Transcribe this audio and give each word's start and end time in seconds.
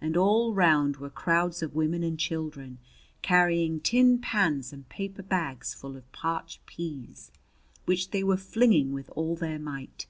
And 0.00 0.16
all 0.16 0.54
round 0.54 0.98
were 0.98 1.10
crowds 1.10 1.60
of 1.60 1.74
women 1.74 2.04
and 2.04 2.16
children, 2.16 2.78
carrying 3.22 3.80
tin 3.80 4.20
pans 4.20 4.72
and 4.72 4.88
paper 4.88 5.24
bags 5.24 5.74
full 5.74 5.96
of 5.96 6.12
parched 6.12 6.64
peas, 6.64 7.32
which 7.84 8.12
they 8.12 8.22
were 8.22 8.36
flinging 8.36 8.92
with 8.92 9.10
all 9.16 9.34
their 9.34 9.58
might. 9.58 10.06